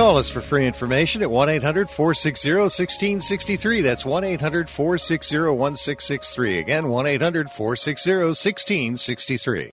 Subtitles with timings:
[0.00, 3.82] Call us for free information at 1 800 460 1663.
[3.82, 6.58] That's 1 800 460 1663.
[6.58, 9.72] Again, 1 800 460 1663.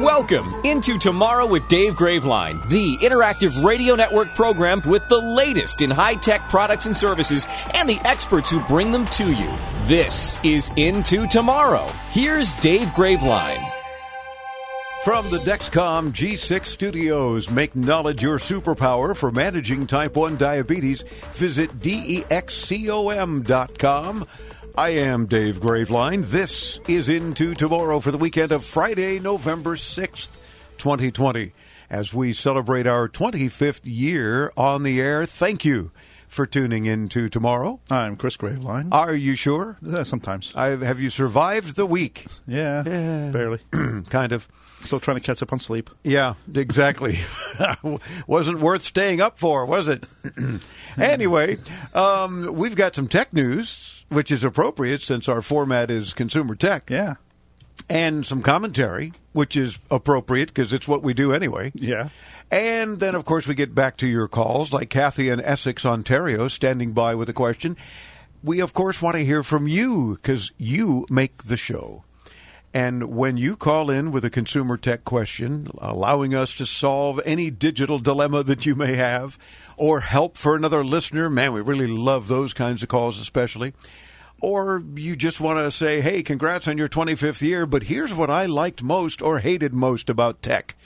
[0.00, 5.90] Welcome into Tomorrow with Dave Graveline, the interactive radio network program with the latest in
[5.90, 9.52] high tech products and services and the experts who bring them to you.
[9.86, 11.88] This is Into Tomorrow.
[12.12, 13.75] Here's Dave Graveline.
[15.06, 21.02] From the Dexcom G6 studios, make knowledge your superpower for managing type 1 diabetes.
[21.34, 22.26] Visit DEXCOM.com.
[24.76, 26.24] I am Dave Graveline.
[26.24, 30.30] This is Into Tomorrow for the weekend of Friday, November 6th,
[30.78, 31.52] 2020.
[31.88, 35.92] As we celebrate our 25th year on the air, thank you
[36.26, 37.78] for tuning in to tomorrow.
[37.92, 38.88] I'm Chris Graveline.
[38.90, 39.76] Are you sure?
[39.88, 40.52] Uh, sometimes.
[40.56, 42.26] I've, have you survived the week?
[42.48, 43.30] Yeah, Yeah.
[43.30, 43.60] barely.
[44.10, 44.48] kind of.
[44.84, 45.90] Still trying to catch up on sleep.
[46.04, 47.18] Yeah, exactly.
[48.26, 50.04] Wasn't worth staying up for, was it?
[50.98, 51.58] anyway,
[51.94, 56.88] um, we've got some tech news, which is appropriate since our format is consumer tech,
[56.90, 57.14] Yeah.
[57.88, 61.72] and some commentary, which is appropriate because it's what we do anyway.
[61.74, 62.10] Yeah.
[62.50, 66.46] And then, of course, we get back to your calls, like Cathy in Essex, Ontario,
[66.48, 67.76] standing by with a question.
[68.44, 72.04] We, of course, want to hear from you because you make the show.
[72.76, 77.50] And when you call in with a consumer tech question, allowing us to solve any
[77.50, 79.38] digital dilemma that you may have,
[79.78, 83.72] or help for another listener, man, we really love those kinds of calls, especially.
[84.42, 88.28] Or you just want to say, hey, congrats on your 25th year, but here's what
[88.28, 90.76] I liked most or hated most about tech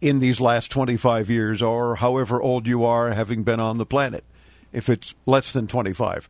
[0.00, 4.24] in these last 25 years, or however old you are having been on the planet,
[4.72, 6.28] if it's less than 25.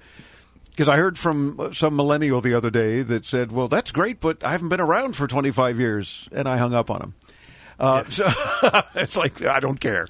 [0.77, 4.45] Because I heard from some millennial the other day that said, "Well, that's great, but
[4.45, 7.15] I haven't been around for 25 years," and I hung up on him.
[7.81, 8.29] Uh, So
[8.95, 10.07] it's like I don't care,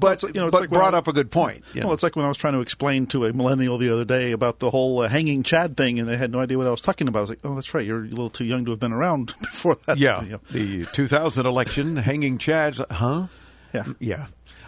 [0.00, 1.62] but like- you know, it's but like brought I- up a good point.
[1.72, 1.86] you know.
[1.86, 4.32] Well, it's like when I was trying to explain to a millennial the other day
[4.32, 6.80] about the whole uh, hanging Chad thing, and they had no idea what I was
[6.82, 7.20] talking about.
[7.20, 7.86] I was like, "Oh, that's right.
[7.86, 10.40] You're a little too young to have been around before that." yeah, You know.
[10.50, 13.28] the 2000 election, hanging Chads, huh?
[13.72, 13.84] Yeah.
[14.00, 14.26] Yeah.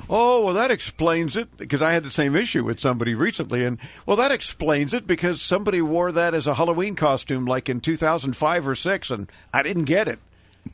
[0.09, 3.65] Oh, well, that explains it because I had the same issue with somebody recently.
[3.65, 7.81] And, well, that explains it because somebody wore that as a Halloween costume like in
[7.81, 10.19] 2005 or 6, and I didn't get it.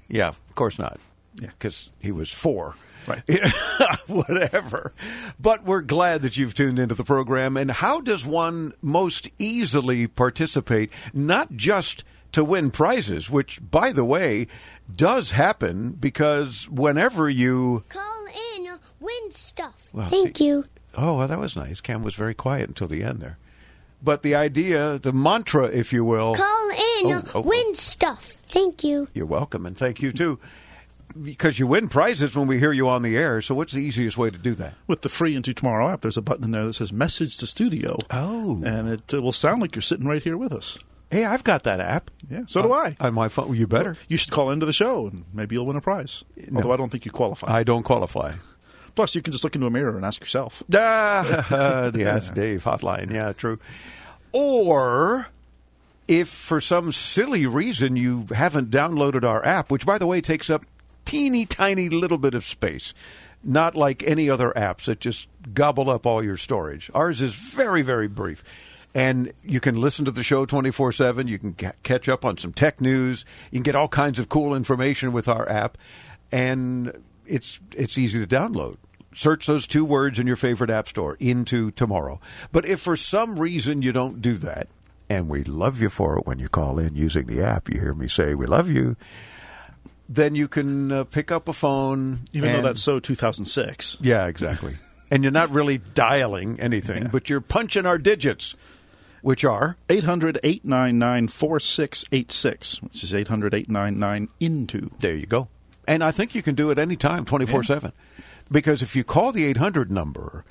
[0.08, 0.98] Yeah, of course not.
[1.40, 2.74] Yeah, because he was four.
[3.06, 3.22] Right.
[4.06, 4.92] Whatever.
[5.40, 7.56] But we're glad that you've tuned into the program.
[7.56, 14.04] And how does one most easily participate, not just to win prizes, which, by the
[14.04, 14.46] way,
[14.94, 17.84] does happen because whenever you.
[17.88, 18.19] Call
[19.00, 19.88] in, win stuff.
[19.92, 20.64] Well, Thank see- you.
[20.96, 21.80] Oh, well, that was nice.
[21.80, 23.38] Cam was very quiet until the end there.
[24.02, 26.34] But the idea, the mantra, if you will.
[26.34, 28.24] Call in, Oh, oh, win stuff.
[28.46, 29.08] Thank you.
[29.14, 30.38] You're welcome, and thank you too.
[31.20, 33.40] Because you win prizes when we hear you on the air.
[33.42, 34.74] So, what's the easiest way to do that?
[34.86, 37.46] With the free Into Tomorrow app, there's a button in there that says "Message to
[37.46, 38.62] Studio." Oh.
[38.64, 40.78] and it uh, will sound like you're sitting right here with us.
[41.10, 42.10] Hey, I've got that app.
[42.30, 42.96] Yeah, so do I.
[43.00, 43.54] On my phone.
[43.56, 43.96] You better.
[44.08, 46.22] You should call into the show, and maybe you'll win a prize.
[46.54, 47.52] Although I don't think you qualify.
[47.52, 48.34] I don't qualify.
[48.94, 50.62] Plus, you can just look into a mirror and ask yourself.
[50.74, 53.10] Ah, the Ask Dave hotline.
[53.10, 53.58] Yeah, true.
[54.32, 55.28] Or
[56.08, 60.50] if for some silly reason you haven't downloaded our app, which by the way takes
[60.50, 60.64] up
[61.04, 62.94] teeny tiny little bit of space,
[63.42, 66.90] not like any other apps that just gobble up all your storage.
[66.94, 68.44] Ours is very, very brief.
[68.92, 71.28] And you can listen to the show 24 7.
[71.28, 73.24] You can ca- catch up on some tech news.
[73.52, 75.78] You can get all kinds of cool information with our app.
[76.32, 76.92] And
[77.30, 78.76] it's, it's easy to download.
[79.14, 82.20] Search those two words in your favorite app store, into tomorrow.
[82.52, 84.68] But if for some reason you don't do that,
[85.08, 87.94] and we love you for it when you call in using the app, you hear
[87.94, 88.96] me say, we love you,
[90.08, 92.20] then you can uh, pick up a phone.
[92.32, 93.96] Even though that's so 2006.
[94.00, 94.74] Yeah, exactly.
[95.10, 98.54] and you're not really dialing anything, but you're punching our digits,
[99.22, 104.90] which are 800 899 4686, which is 800 899 into.
[105.00, 105.48] There you go.
[105.90, 107.92] And I think you can do it anytime, 24 7.
[108.48, 110.44] Because if you call the 800 number,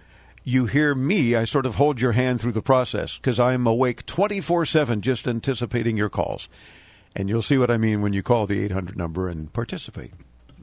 [0.44, 4.06] you hear me, I sort of hold your hand through the process because I'm awake
[4.06, 6.50] 24 7 just anticipating your calls.
[7.16, 10.12] And you'll see what I mean when you call the 800 number and participate.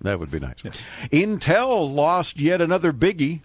[0.02, 0.62] That would be nice.
[1.10, 3.40] Intel lost yet another biggie.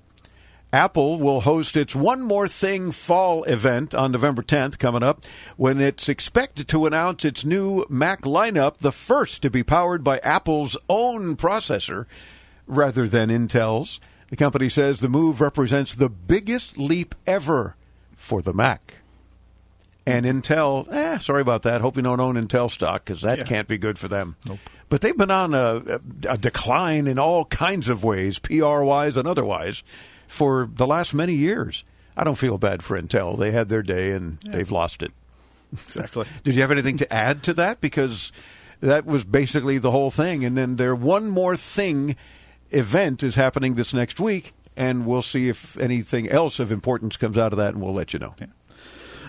[0.74, 5.26] Apple will host its One More Thing fall event on November 10th, coming up,
[5.58, 10.20] when it's expected to announce its new Mac lineup, the first to be powered by
[10.20, 12.06] Apple's own processor
[12.68, 14.00] rather than Intel's.
[14.30, 17.76] The company says the move represents the biggest leap ever
[18.16, 19.00] for the Mac.
[20.06, 21.82] And Intel, eh, sorry about that.
[21.82, 23.44] Hope you don't own Intel stock because that Yeah.
[23.44, 24.38] can't be good for them.
[24.90, 29.28] But they've been on a, a decline in all kinds of ways, PR wise and
[29.28, 29.84] otherwise,
[30.32, 31.84] for the last many years.
[32.16, 33.38] I don't feel bad for Intel.
[33.38, 35.12] They had their day and they've lost it.
[35.74, 36.26] Exactly.
[36.44, 37.82] Did you have anything to add to that?
[37.82, 38.32] Because
[38.80, 40.46] that was basically the whole thing.
[40.46, 42.16] And then their one more thing
[42.72, 47.38] event is happening this next week, and we'll see if anything else of importance comes
[47.38, 48.34] out of that, and we'll let you know.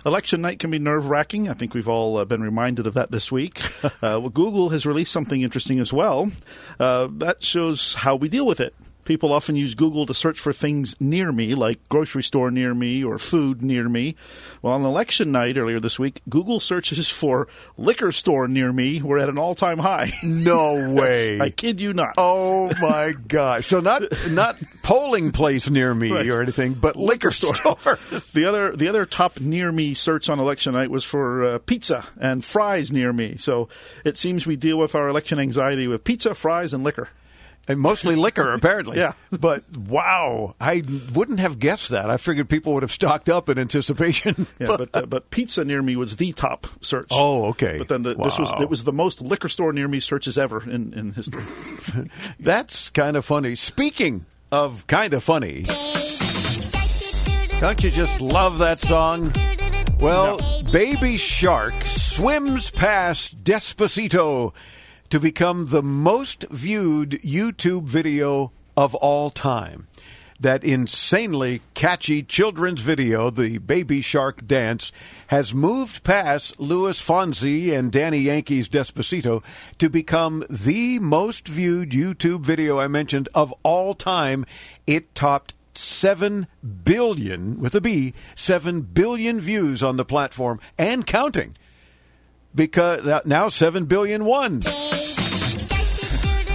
[0.06, 1.49] Election night can be nerve wracking.
[1.49, 3.60] I think we've all uh, been reminded of that this week.
[3.84, 6.31] uh, well, Google has released something interesting as well.
[6.78, 8.75] Uh, that shows how we deal with it.
[9.12, 13.05] People often use Google to search for things near me, like grocery store near me
[13.05, 14.17] or food near me.
[14.62, 19.19] Well, on election night earlier this week, Google searches for liquor store near me were
[19.19, 20.12] at an all time high.
[20.23, 21.38] No way.
[21.38, 22.14] I kid you not.
[22.17, 23.67] Oh my gosh!
[23.67, 26.26] So not not polling place near me Right.
[26.31, 27.76] or anything, but liquor, store.
[28.32, 32.06] The other the other top near me search on election night was for uh, pizza
[32.19, 33.37] and fries near me.
[33.37, 33.69] So
[34.06, 37.11] it seems we deal with our election anxiety with pizza, fries, and liquor.
[37.69, 38.99] And mostly liquor, apparently.
[38.99, 39.12] Yeah.
[39.31, 40.82] But wow, I
[41.14, 42.11] wouldn't have guessed that.
[42.11, 44.47] I figured people would have stocked up in anticipation.
[44.59, 47.09] Yeah, but uh, but pizza near me was the top search.
[47.11, 47.79] Oh, okay.
[47.79, 50.62] But then the, this was it was the most liquor store near me searches ever
[50.62, 51.43] in in history.
[52.41, 53.56] That's kind of funny.
[53.56, 55.64] Speaking of kind of funny,
[57.61, 59.32] don't you just love that song?
[59.99, 60.38] Well,
[60.73, 64.53] Baby Shark swims past Despacito
[65.12, 69.87] to become the most viewed YouTube video of all time.
[70.41, 74.91] That insanely catchy children's video, the Baby Shark Dance,
[75.26, 79.44] has moved past Luis Fonsi and Daddy Yankee's Despacito
[79.76, 84.47] to become the most viewed YouTube video I mentioned of all time.
[84.87, 86.47] It topped 7
[86.85, 91.55] billion, with a B, 7 billion views on the platform and counting.
[92.54, 94.62] Because uh, now 7 billion one.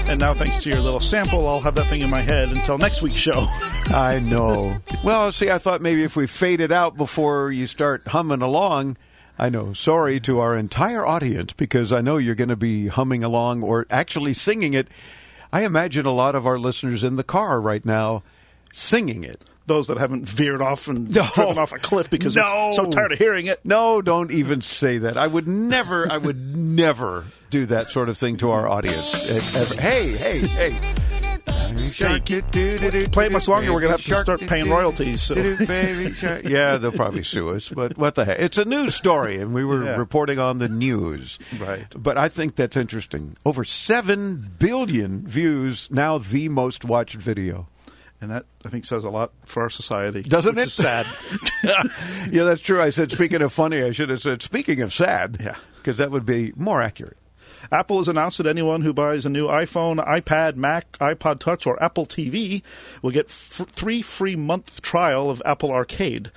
[0.07, 2.77] and now, thanks to your little sample, I'll have that thing in my head until
[2.77, 3.47] next week's show.
[3.89, 4.77] I know.
[5.03, 8.97] Well, see, I thought maybe if we fade it out before you start humming along.
[9.39, 9.73] I know.
[9.73, 13.85] Sorry to our entire audience because I know you're going to be humming along or
[13.89, 14.87] actually singing it.
[15.53, 18.23] I imagine a lot of our listeners in the car right now
[18.73, 19.43] singing it.
[19.67, 21.27] Those that haven't veered off and No.
[21.35, 22.43] driven off a cliff because No.
[22.43, 23.59] they're so tired of hearing it.
[23.65, 25.17] No, don't even say that.
[25.17, 29.11] I would never, I would never do that sort of thing to our audience.
[29.77, 30.93] Hey, hey, hey.
[33.11, 35.35] Play it much longer, we're gonna have to start paying royalties, so.
[35.35, 38.39] Yeah, they'll probably sue us, but what the heck?
[38.39, 39.97] It's a news story, and we were Yeah.
[39.97, 41.39] reporting on the news.
[41.59, 41.85] Right.
[41.95, 43.35] But I think that's interesting.
[43.45, 47.67] Over 7 billion views, now the most watched video.
[48.19, 50.23] And that, I think, says a lot for our society.
[50.23, 50.69] Doesn't it?
[50.69, 51.05] Sad.
[51.63, 52.81] yeah, that's true.
[52.81, 55.37] I said, speaking of funny, I should have said, speaking of sad.
[55.39, 55.55] Yeah.
[55.77, 57.17] Because that would be more accurate.
[57.71, 61.81] Apple has announced that anyone who buys a new iPhone, iPad, Mac, iPod Touch, or
[61.81, 62.63] Apple TV
[63.01, 66.31] will get f- three free month trial of Apple Arcade.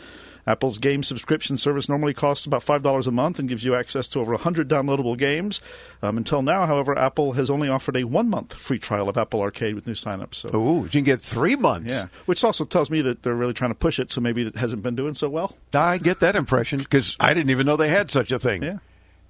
[0.50, 4.18] Apple's game subscription service normally costs about $5 a month and gives you access to
[4.18, 5.60] over 100 downloadable games.
[6.02, 9.40] Um, until now, however, Apple has only offered a one month free trial of Apple
[9.40, 10.34] Arcade with new signups.
[10.34, 11.88] So, Ooh, you can get three months.
[11.88, 14.56] yeah, which also tells me that they're really trying to push it, so maybe it
[14.56, 15.56] hasn't been doing so well.
[15.72, 18.62] I get that impression because I didn't even know they had such a thing.
[18.64, 18.78] Yeah.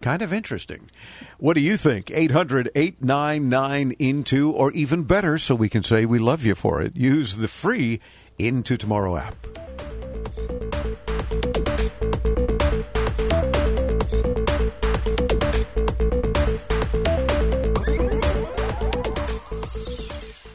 [0.01, 0.89] Kind of interesting.
[1.39, 2.11] What do you think?
[2.11, 6.97] 800 899 Into, or even better, so we can say we love you for it,
[6.97, 8.01] use the free
[8.39, 9.37] Into Tomorrow app.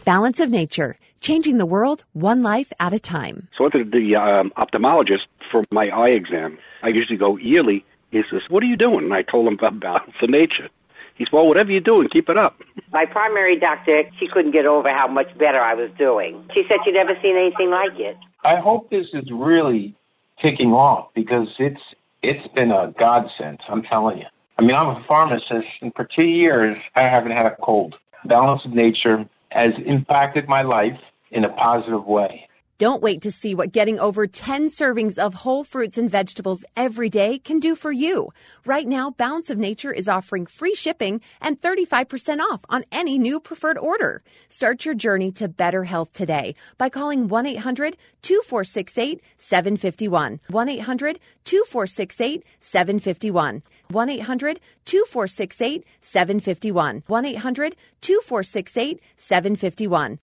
[0.05, 3.47] Balance of Nature, changing the world one life at a time.
[3.57, 6.59] So I went to the um, ophthalmologist for my eye exam.
[6.83, 7.83] I usually go yearly.
[8.11, 10.69] He says, "What are you doing?" And I told him about balance of nature.
[11.15, 12.61] He said, "Well, whatever you're doing, keep it up."
[12.93, 16.47] My primary doctor, she couldn't get over how much better I was doing.
[16.53, 18.15] She said she'd never seen anything like it.
[18.43, 19.95] I hope this is really
[20.39, 21.81] taking off because it's
[22.21, 23.59] it's been a godsend.
[23.67, 24.25] I'm telling you.
[24.59, 27.95] I mean, I'm a pharmacist, and for two years I haven't had a cold.
[28.27, 30.99] Balance of nature has impacted my life
[31.31, 32.47] in a positive way.
[32.77, 37.09] Don't wait to see what getting over 10 servings of whole fruits and vegetables every
[37.09, 38.31] day can do for you.
[38.65, 43.39] Right now, Balance of Nature is offering free shipping and 35% off on any new
[43.39, 44.23] preferred order.
[44.49, 50.41] Start your journey to better health today by calling 1 800 2468 751.
[50.49, 53.63] 1 800 2468 751.
[53.89, 57.03] 1 800 2468 751.
[57.07, 60.19] 1 800 2468 751.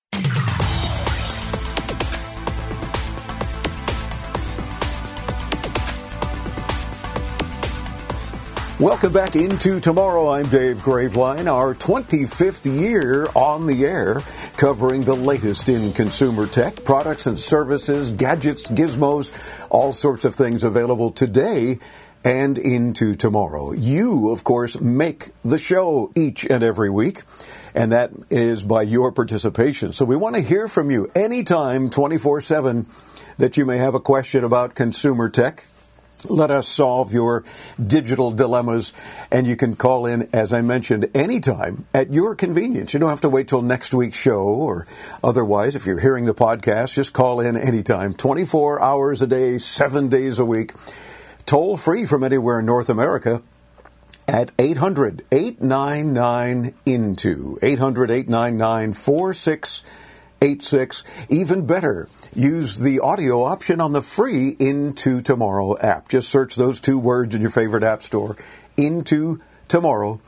[8.83, 10.31] Welcome back into tomorrow.
[10.31, 14.23] I'm Dave Graveline, our 25th year on the air,
[14.57, 19.31] covering the latest in consumer tech, products and services, gadgets, gizmos,
[19.71, 21.79] all sorts of things available today
[22.25, 23.73] and into tomorrow.
[23.73, 27.23] You, of course, make the show each and every week,
[27.75, 29.93] and that is by your participation.
[29.93, 32.87] So we want to hear from you anytime, 24 7,
[33.39, 35.65] that you may have a question about consumer tech
[36.29, 37.45] let us solve your
[37.85, 38.93] digital dilemmas,
[39.31, 42.95] and you can call in, as I mentioned, anytime at your convenience.
[42.95, 44.87] You don't have to wait till next week's show, or
[45.25, 50.09] otherwise, if you're hearing the podcast, just call in anytime, 24 hours a day, seven
[50.09, 50.73] days a week,
[51.47, 53.43] toll free from anywhere in North America
[54.29, 57.59] at 800 899 INTO.
[57.63, 61.05] 800 899 4686.
[61.29, 66.09] Even better, use the audio option on the free Into Tomorrow app.
[66.09, 68.37] Just search those two words in your favorite app store,
[68.77, 70.21] Into Tomorrow,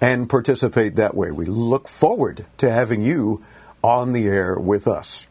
[0.00, 1.30] and participate that way.
[1.30, 3.44] We look forward to having you
[3.82, 5.26] on the air with us.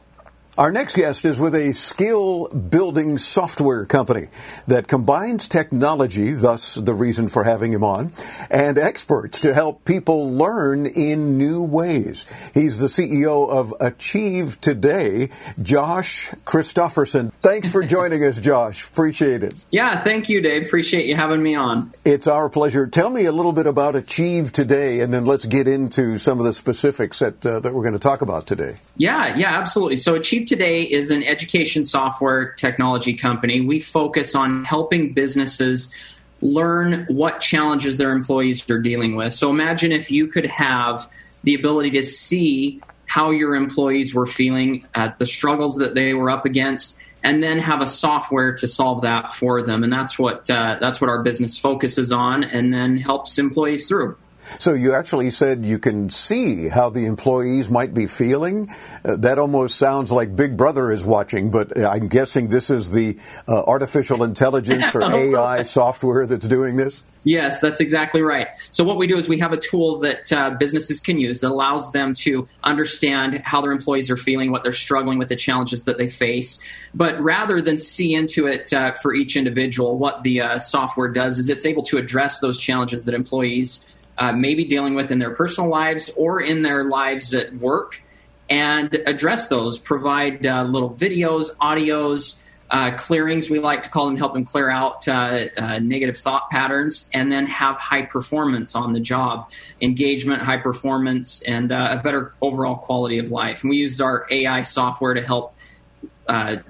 [0.60, 4.28] Our next guest is with a skill building software company
[4.68, 8.12] that combines technology, thus the reason for having him on,
[8.52, 12.26] and experts to help people learn in new ways.
[12.54, 15.30] He's the CEO of Achieve Today,
[15.62, 17.32] Josh Christofferson.
[17.36, 18.86] Thanks for joining us, Josh.
[18.86, 19.56] Appreciate it.
[19.72, 20.66] Yeah, thank you, Dave.
[20.66, 21.94] Appreciate you having me on.
[22.04, 22.86] It's our pleasure.
[22.86, 26.44] Tell me a little bit about Achieve Today, and then let's get into some of
[26.44, 28.76] the specifics that, uh, that we're going to talk about today.
[28.98, 29.96] Yeah, yeah, absolutely.
[29.96, 33.62] So Achieve Today is an education software technology company.
[33.62, 35.94] We focus on helping businesses
[36.42, 39.36] learn what challenges their employees are dealing with.
[39.36, 41.08] So imagine if you could have
[41.44, 46.32] the ability to see how your employees were feeling, at the struggles that they were
[46.32, 49.84] up against, and then have a software to solve that for them.
[49.84, 54.18] And that's what uh, that's what our business focuses on, and then helps employees through.
[54.58, 58.70] So you actually said you can see how the employees might be feeling.
[59.06, 63.18] Uh, that almost sounds like Big Brother is watching, but I'm guessing this is the
[63.48, 67.04] uh, artificial intelligence or AI software that's doing this.
[67.24, 68.48] Yes, that's exactly right.
[68.72, 71.52] So what we do is we have a tool that uh, businesses can use that
[71.52, 75.84] allows them to understand how their employees are feeling, what they're struggling with, the challenges
[75.84, 76.60] that they face.
[76.94, 81.38] But rather than see into it uh, for each individual, what the uh, software does
[81.40, 83.86] is it's able to address those challenges that employees
[84.20, 88.02] uh, maybe dealing with in their personal lives or in their lives at work
[88.50, 92.40] and address those, provide uh, little videos, audios,
[92.72, 96.50] uh, clearings, we like to call them, help them clear out uh, uh, negative thought
[96.52, 99.50] patterns, and then have high performance on the job,
[99.82, 103.64] engagement, high performance, and uh, a better overall quality of life.
[103.64, 105.56] And we use our AI software to help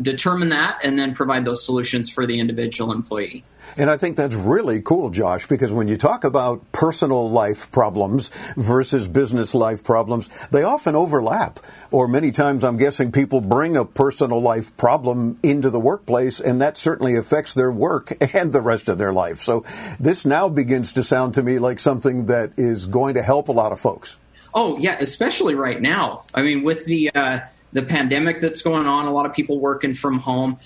[0.02, 3.44] determine that and then provide those solutions for the individual employee.
[3.78, 8.30] And I think that's really cool, Josh, because when you talk about personal life problems
[8.56, 11.60] versus business life problems, they often overlap.
[11.92, 16.62] Or many times I'm guessing people bring a personal life problem into the workplace, and
[16.62, 19.40] that certainly affects their work and the rest of their life.
[19.40, 19.64] So
[20.00, 23.54] this now begins to sound to me like something that is going to help a
[23.54, 24.18] lot of folks.
[24.54, 26.24] Oh, yeah, especially right now.
[26.34, 27.12] I mean, with the.
[27.12, 27.40] Uh
[27.72, 30.58] the pandemic that's going on, a lot of people working from home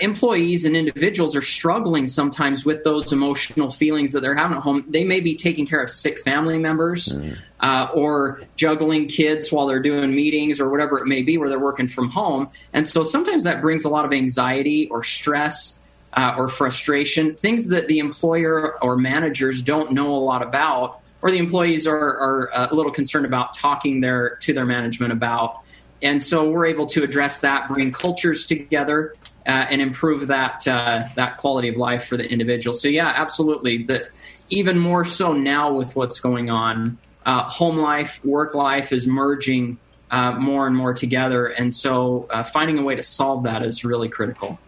[0.00, 4.84] employees and individuals are struggling sometimes with those emotional feelings that they're having at home.
[4.88, 7.38] They may be taking care of sick family members mm.
[7.60, 11.58] uh, or juggling kids while they're doing meetings or whatever it may be where they're
[11.58, 12.48] working from home.
[12.72, 15.78] And so sometimes that brings a lot of anxiety or stress
[16.12, 21.30] uh, or frustration, things that the employer or managers don't know a lot about or
[21.30, 25.60] the employees are, are uh, a little concerned about talking their to their management about.
[26.00, 29.14] And so we're able to address that, bring cultures together,
[29.48, 32.74] uh, and improve that uh, that quality of life for the individual.
[32.74, 33.84] So yeah, absolutely.
[33.84, 34.08] The,
[34.50, 39.78] even more so now with what's going on, uh, home life, work life is merging
[40.10, 41.46] uh, more and more together.
[41.46, 44.58] And so uh, finding a way to solve that is really critical.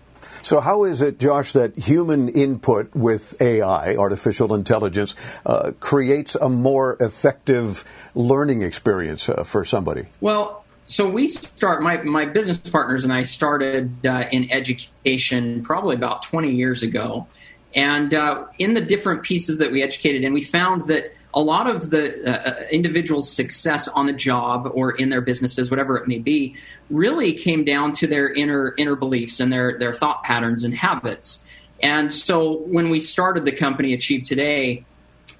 [0.42, 6.48] So, how is it, Josh, that human input with AI, artificial intelligence, uh, creates a
[6.48, 7.84] more effective
[8.14, 10.06] learning experience uh, for somebody?
[10.20, 10.59] Well,
[10.90, 16.22] so we start my my business partners and I started uh, in education probably about
[16.22, 17.28] 20 years ago,
[17.76, 21.68] and uh, in the different pieces that we educated in, we found that a lot
[21.68, 26.08] of the uh, uh, individual's success on the job or in their businesses, whatever it
[26.08, 26.56] may be,
[26.90, 31.44] really came down to their inner inner beliefs and their their thought patterns and habits.
[31.80, 34.84] And so when we started the company Achieve Today,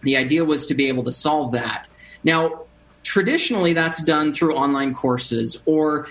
[0.03, 1.89] the idea was to be able to solve that.
[2.23, 2.67] Now,
[3.03, 6.07] traditionally that's done through online courses or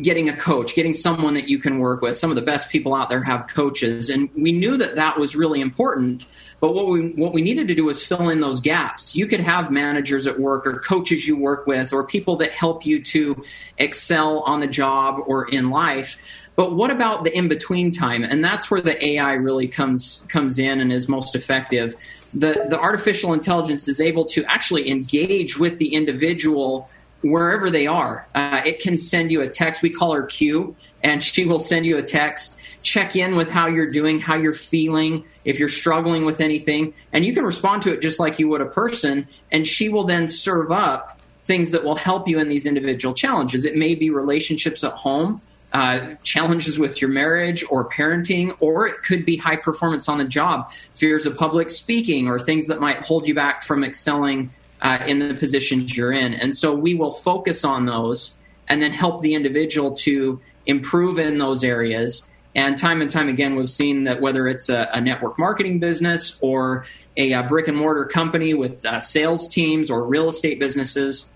[0.00, 2.16] getting a coach, getting someone that you can work with.
[2.16, 5.34] Some of the best people out there have coaches, and we knew that that was
[5.34, 6.26] really important.
[6.60, 9.16] But what we what we needed to do was fill in those gaps.
[9.16, 12.86] You could have managers at work or coaches you work with or people that help
[12.86, 13.42] you to
[13.78, 16.16] excel on the job or in life.
[16.54, 18.22] But what about the in between time?
[18.22, 21.96] And that's where the AI really comes comes in and is most effective.
[22.34, 26.88] The the artificial intelligence is able to actually engage with the individual
[27.22, 28.26] wherever they are.
[28.34, 29.82] Uh, it can send you a text.
[29.82, 33.68] We call her Q, and she will send you a text, check in with how
[33.68, 37.92] you're doing, how you're feeling, if you're struggling with anything, and you can respond to
[37.92, 41.84] it just like you would a person, and she will then serve up things that
[41.84, 43.64] will help you in these individual challenges.
[43.64, 45.40] It may be relationships at home.
[45.72, 50.24] Uh, challenges with your marriage or parenting, or it could be high performance on the
[50.24, 54.50] job, fears of public speaking, or things that might hold you back from excelling
[54.82, 56.34] uh, in the positions you're in.
[56.34, 58.36] And so we will focus on those
[58.68, 62.28] and then help the individual to improve in those areas.
[62.54, 66.36] And time and time again, we've seen that whether it's a, a network marketing business
[66.40, 66.84] or
[67.16, 71.30] a, a, brick and mortar company with uh, sales teams or real estate businesses,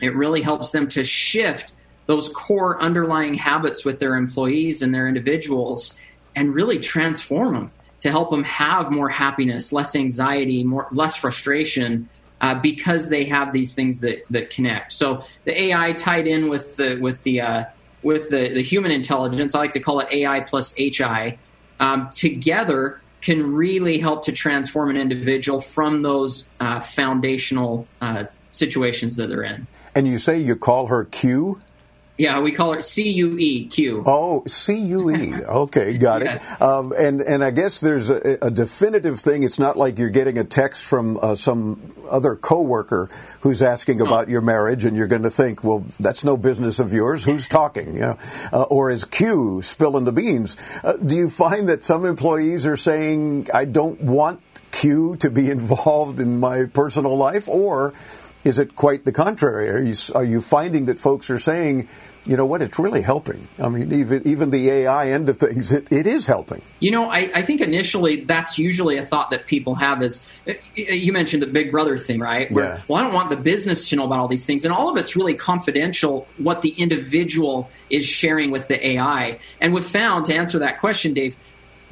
[0.00, 1.74] it really helps them to shift
[2.06, 5.98] those core underlying habits with their employees and their individuals
[6.34, 12.08] and really transform them to help them have more happiness, less anxiety, more less frustration,
[12.40, 14.92] uh, because they have these things that, that connect.
[14.92, 17.64] So the AI tied in with the with the uh,
[18.02, 21.38] with the, the human intelligence, I like to call it AI plus HI,
[21.80, 29.16] um, together can really help to transform an individual from those uh, foundational uh, situations
[29.16, 29.66] that they're in.
[29.94, 31.60] And you say you call her Q?
[32.18, 34.02] Yeah, we call it C U E Q.
[34.06, 35.34] Oh, C U E.
[35.46, 36.40] Okay, got it.
[36.60, 39.42] Um, and and I guess there's a, a, definitive thing.
[39.42, 43.08] It's not like you're getting a text from uh, some other coworker
[43.40, 46.92] who's asking about your marriage, and you're going to think, well, that's no business of
[46.92, 47.24] yours.
[47.24, 47.94] Who's talking?
[47.94, 48.18] You know,
[48.52, 50.56] uh, or is Q spilling the beans?
[50.82, 54.40] Uh, do you find that some employees are saying, I don't want
[54.72, 57.92] Q to be involved in my personal life, or
[58.46, 59.68] is it quite the contrary?
[59.68, 61.88] Are you, are you finding that folks are saying,
[62.24, 63.46] you know what, it's really helping?
[63.58, 66.62] I mean, even, even the AI end of things, it, it is helping.
[66.80, 70.54] You know, I, I think initially that's usually a thought that people have is eh,
[70.76, 72.50] eh, you mentioned the big brother thing, right?
[72.50, 72.80] Where, yeah.
[72.88, 74.64] well, I don't want the business to know about all these things.
[74.64, 79.38] And all of it's really confidential what the individual is sharing with the AI.
[79.60, 81.36] And we've found, to answer that question, Dave,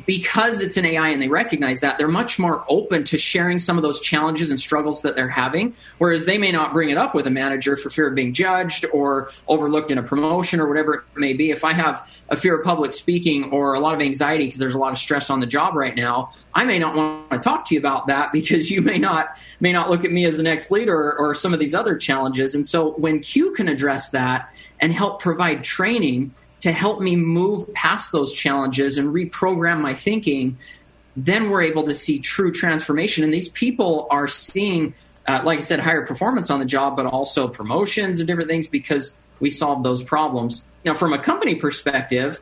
[0.07, 3.77] because it's an AI and they recognize that, they're much more open to sharing some
[3.77, 5.75] of those challenges and struggles that they're having.
[5.99, 8.85] Whereas they may not bring it up with a manager for fear of being judged
[8.93, 11.51] or overlooked in a promotion or whatever it may be.
[11.51, 14.75] If I have a fear of public speaking or a lot of anxiety because there's
[14.75, 17.67] a lot of stress on the job right now, I may not want to talk
[17.67, 20.43] to you about that because you may not may not look at me as the
[20.43, 22.55] next leader or, or some of these other challenges.
[22.55, 27.75] And so when Q can address that and help provide training to help me move
[27.75, 30.57] past those challenges and reprogram my thinking,
[31.15, 33.23] then we're able to see true transformation.
[33.23, 34.95] And these people are seeing,
[35.29, 38.67] uh, like I said, higher performance on the job, but also promotions and different things
[38.67, 40.65] because we solved those problems.
[40.87, 42.41] Now, from a company perspective,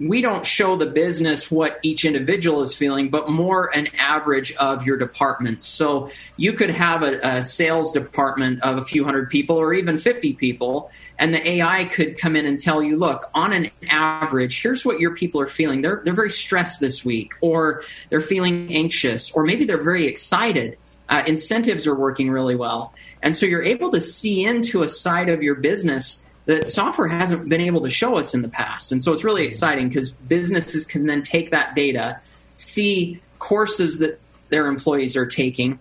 [0.00, 4.84] we don't show the business what each individual is feeling, but more an average of
[4.84, 5.68] your departments.
[5.68, 9.98] So you could have a, a, sales department of a few hundred people or even
[9.98, 14.62] 50 people, and the AI could come in and tell you, look, on an average,
[14.62, 15.82] here's what your people are feeling.
[15.82, 20.78] They're, they're very stressed this week, or they're feeling anxious, or maybe they're very excited.
[21.08, 22.94] Uh, incentives are working really well.
[23.22, 27.48] And so you're able to see into a side of your business that software hasn't
[27.48, 28.90] been able to show us in the past.
[28.90, 32.20] And so it's really exciting because businesses can then take that data,
[32.54, 35.78] see courses that their employees are taking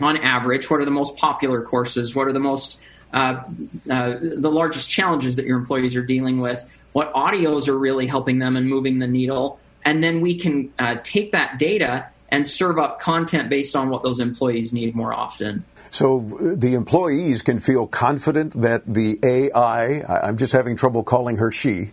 [0.00, 2.78] on average, what are the most popular courses, what are the most
[3.12, 3.42] uh,
[3.90, 8.38] uh, the largest challenges that your employees are dealing with, what audios are really helping
[8.38, 12.78] them and moving the needle, and then we can uh, take that data and serve
[12.78, 15.64] up content based on what those employees need more often.
[15.90, 21.38] So uh, the employees can feel confident that the AI, I'm just having trouble calling
[21.38, 21.90] her she,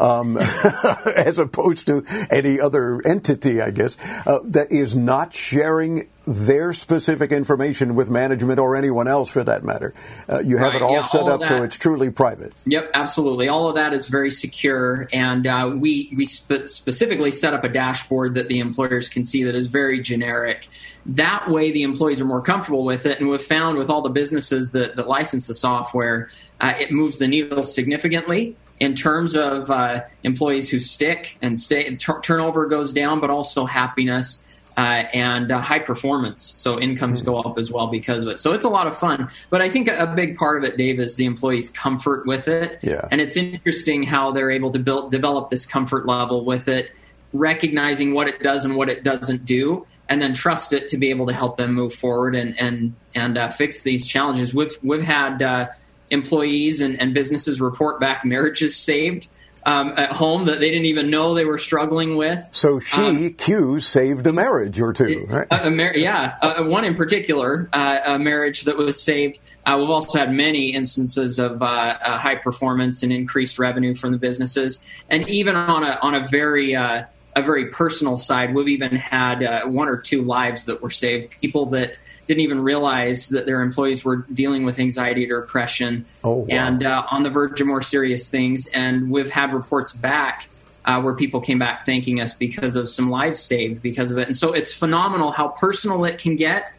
[0.00, 0.36] um,
[1.16, 7.32] as opposed to any other entity, I guess, uh, that is not sharing their specific
[7.32, 9.94] information with management or anyone else for that matter.
[10.28, 12.52] Uh, you have Right, it all yeah, set all up so it's truly private.
[12.66, 13.48] Yep, absolutely.
[13.48, 17.68] All of that is very secure, and uh, we we spe- specifically set up a
[17.68, 20.68] dashboard that the employers can see that is very generic.
[21.06, 24.10] That way, the employees are more comfortable with it, and we've found with all the
[24.10, 26.28] businesses that, that license the software,
[26.60, 31.94] uh, it moves the needle significantly in terms of uh, employees who stick and stay.
[31.96, 34.44] Tur- turnover goes down, but also happiness
[34.78, 36.54] uh, and uh, high performance.
[36.56, 38.38] So incomes go up as well because of it.
[38.38, 39.28] So it's a lot of fun.
[39.50, 42.46] But I think a, a big part of it, Dave, is the employees' comfort with
[42.46, 42.78] it.
[42.82, 43.08] Yeah.
[43.10, 46.92] And it's interesting how they're able to build develop this comfort level with it,
[47.32, 49.84] recognizing what it does and what it doesn't do.
[50.08, 53.36] And then trust it to be able to help them move forward and and and
[53.36, 54.54] uh, fix these challenges.
[54.54, 55.66] We've we've had uh,
[56.10, 59.28] employees and, and businesses report back marriages saved
[59.66, 62.48] um, at home that they didn't even know they were struggling with.
[62.52, 65.46] So she, Um, Q, saved a marriage or two, right?
[65.50, 69.38] a, a mar- yeah, uh, one in particular, uh, a marriage that was saved.
[69.66, 74.12] Uh, we've also had many instances of uh, uh, high performance and increased revenue from
[74.12, 77.04] the businesses, and even on a on a very uh,
[77.36, 81.38] a very personal side, we've even had uh, one or two lives that were saved.
[81.42, 86.36] People that didn't even realize that their employees were dealing with anxiety or depression, Oh,
[86.36, 86.46] wow.
[86.48, 88.68] and uh, on the verge of more serious things.
[88.68, 90.48] And we've had reports back
[90.84, 94.28] uh, where people came back thanking us because of some lives saved because of it.
[94.28, 96.72] And so it's phenomenal how personal it can get,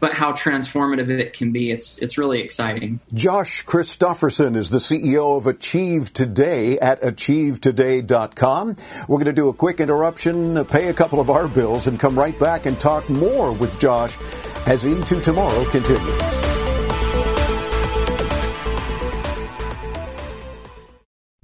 [0.00, 1.70] but how transformative it can be.
[1.70, 3.00] It's it's really exciting.
[3.14, 8.74] Josh Christofferson is the CEO of Achieve Today at achievetoday.com.
[9.08, 12.18] We're going to do a quick interruption, pay a couple of our bills, and come
[12.18, 14.16] right back and talk more with Josh
[14.66, 16.47] as Into Tomorrow continues.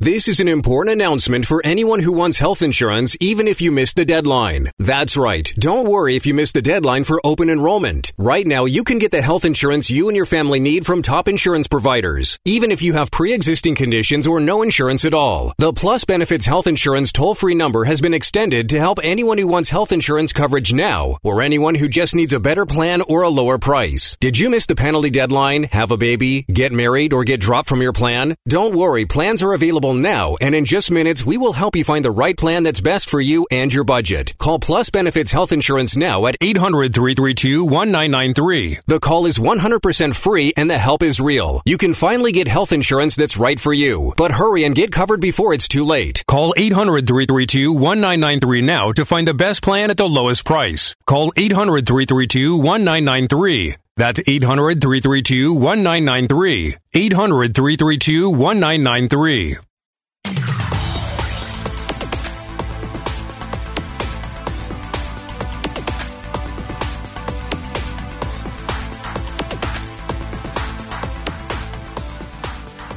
[0.00, 3.94] This is an important announcement for anyone who wants health insurance, even if you missed
[3.94, 4.68] the deadline.
[4.80, 5.52] That's right.
[5.56, 8.12] Don't worry if you missed the deadline for open enrollment.
[8.18, 11.28] Right now, you can get the health insurance you and your family need from top
[11.28, 15.52] insurance providers, even if you have pre-existing conditions or no insurance at all.
[15.58, 19.70] The Plus Benefits Health Insurance toll-free number has been extended to help anyone who wants
[19.70, 23.58] health insurance coverage now, or anyone who just needs a better plan or a lower
[23.58, 24.16] price.
[24.18, 27.80] Did you miss the penalty deadline, have a baby, get married, or get dropped from
[27.80, 28.34] your plan?
[28.48, 32.02] Don't worry, plans are available now, and in just minutes, we will help you find
[32.02, 34.32] the right plan that's best for you and your budget.
[34.38, 38.78] Call Plus Benefits Health Insurance now at 800 332 1993.
[38.86, 41.60] The call is 100% free and the help is real.
[41.66, 44.14] You can finally get health insurance that's right for you.
[44.16, 46.24] But hurry and get covered before it's too late.
[46.26, 50.94] Call 800 332 1993 now to find the best plan at the lowest price.
[51.04, 53.76] Call 800 332 1993.
[53.96, 56.76] That's 800 332 1993.
[56.94, 59.56] 800 332 1993.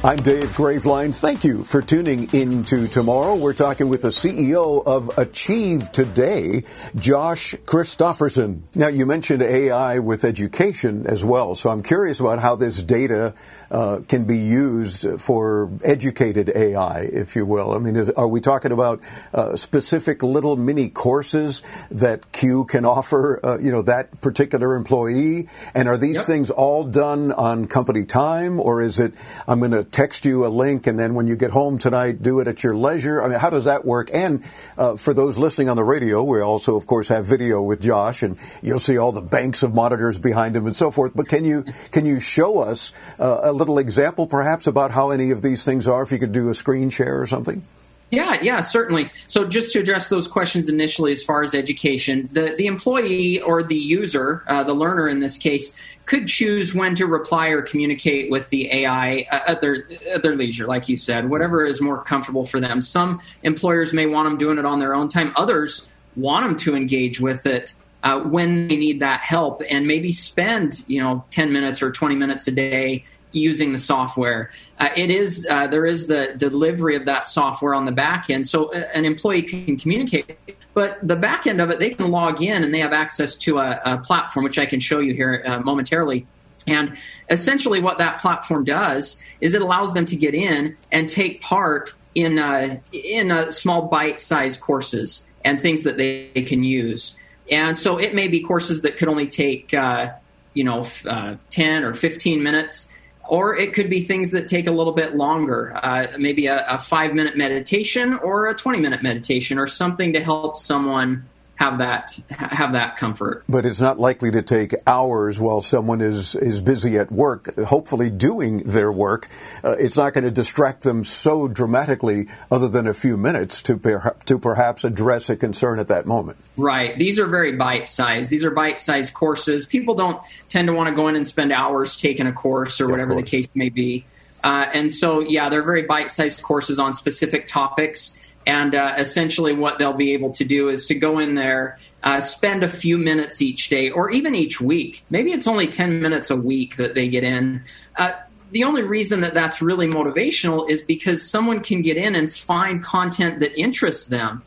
[0.04, 1.12] I'm Dave Graveline.
[1.12, 3.34] Thank you for tuning in to tomorrow.
[3.34, 6.62] We're talking with the CEO of Achieve Today,
[6.94, 8.62] Josh Christofferson.
[8.76, 13.34] Now, you mentioned AI with education as well, so I'm curious about how this data
[13.72, 17.72] uh, can be used for educated AI, if you will.
[17.72, 19.00] I mean, is, are we talking about
[19.34, 25.48] uh, specific little mini courses that Q can offer, uh, you know, that particular employee?
[25.74, 29.12] And are these things all done on company time, or is it,
[29.48, 32.40] I'm going to text you a link and then when you get home tonight, do
[32.40, 33.22] it at your leisure?
[33.22, 34.10] I mean, how does that work?
[34.12, 34.44] And
[34.76, 38.22] uh, for those listening on the radio, we also, of course, have video with Josh,
[38.22, 41.12] and you'll see all the banks of monitors behind him and so forth.
[41.14, 45.30] But can you can you show us uh, a little example, perhaps, about how any
[45.30, 46.02] of these things are?
[46.02, 47.62] If you could do a screen share or something.
[48.10, 49.10] Yeah, yeah, certainly.
[49.26, 53.62] So just to address those questions initially, as far as education, the the employee or
[53.62, 55.72] the user, uh, the learner in this case,
[56.06, 60.66] could choose when to reply or communicate with the AI at their at their leisure,
[60.66, 62.80] like you said, whatever is more comfortable for them.
[62.80, 65.34] Some employers may want them doing it on their own time.
[65.36, 70.12] Others want them to engage with it uh, when they need that help, and maybe
[70.12, 74.50] spend you know ten minutes or twenty minutes a day using the software.
[74.78, 78.46] Uh, it is uh, there is the delivery of that software on the back end,
[78.46, 80.38] so uh, an employee can communicate.
[80.74, 83.58] But the back end of it, they can log in and they have access to
[83.58, 86.26] a, a platform, which I can show you here uh, momentarily.
[86.66, 86.96] And
[87.30, 91.94] essentially, what that platform does is it allows them to get in and take part
[92.14, 97.16] in uh, in uh, small bite-sized courses and things that they, they can use
[97.50, 101.94] And so it may be courses that could only take, you know, uh, 10 or
[101.94, 102.88] 15 minutes,
[103.28, 106.78] or it could be things that take a little bit longer, uh, maybe a, a
[106.78, 112.18] five minute meditation or a 20 minute meditation or something to help someone have that
[112.30, 113.44] have that comfort.
[113.48, 118.10] But it's not likely to take hours while someone is is busy at work, hopefully
[118.10, 119.26] doing their work.
[119.64, 123.76] Uh, it's not going to distract them so dramatically, other than a few minutes to
[123.76, 126.38] per- to perhaps address a concern at that moment.
[126.56, 126.96] Right.
[126.96, 128.30] These are very bite sized.
[128.30, 129.66] These are bite sized courses.
[129.66, 132.84] People don't tend to want to go in and spend hours taking a course or
[132.84, 134.04] yeah, whatever the case may be.
[134.44, 138.16] Uh, and so, yeah, they're very bite sized courses on specific topics.
[138.48, 142.22] And uh, essentially, what they'll be able to do is to go in there, uh,
[142.22, 145.04] spend a few minutes each day, or even each week.
[145.10, 147.62] Maybe it's only 10 minutes a week that they get in.
[147.96, 148.12] Uh,
[148.52, 152.82] the only reason that that's really motivational is because someone can get in and find
[152.82, 154.42] content that interests them.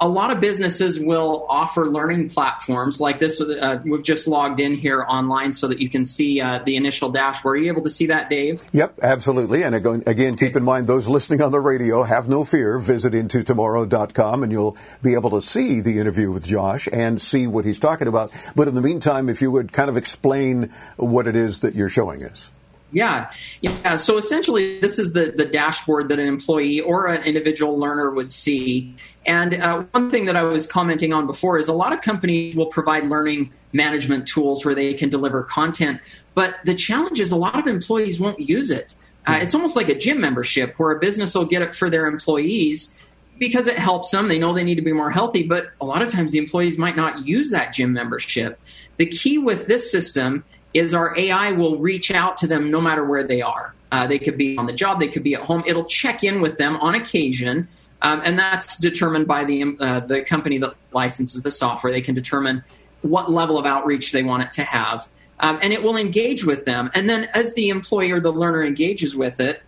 [0.00, 3.40] A lot of businesses will offer learning platforms like this.
[3.40, 7.10] Uh, we've just logged in here online so that you can see uh, the initial
[7.10, 7.58] dashboard.
[7.58, 8.64] Are you able to see that, Dave?
[8.72, 9.62] Yep, absolutely.
[9.62, 12.78] And again, keep in mind those listening on the radio, have no fear.
[12.78, 17.64] Visit intotomorrow.com and you'll be able to see the interview with Josh and see what
[17.64, 18.30] he's talking about.
[18.56, 21.88] But in the meantime, if you would kind of explain what it is that you're
[21.88, 22.50] showing us.
[22.92, 23.96] Yeah, yeah.
[23.96, 28.32] So essentially, this is the the dashboard that an employee or an individual learner would
[28.32, 28.94] see.
[29.26, 32.56] And uh, one thing that I was commenting on before is a lot of companies
[32.56, 36.00] will provide learning management tools where they can deliver content,
[36.34, 38.94] but the challenge is a lot of employees won't use it.
[39.26, 42.06] Uh, it's almost like a gym membership where a business will get it for their
[42.06, 42.94] employees
[43.38, 44.28] because it helps them.
[44.28, 46.78] They know they need to be more healthy, but a lot of times the employees
[46.78, 48.58] might not use that gym membership.
[48.96, 53.04] The key with this system is our AI will reach out to them no matter
[53.04, 53.74] where they are.
[53.92, 55.64] Uh, they could be on the job, they could be at home.
[55.66, 57.68] It'll check in with them on occasion,
[58.02, 61.92] um, and that's determined by the uh, the company that licenses the software.
[61.92, 62.64] They can determine
[63.02, 65.08] what level of outreach they want it to have,
[65.40, 66.90] um, and it will engage with them.
[66.94, 69.62] And then, as the employer, the learner engages with it,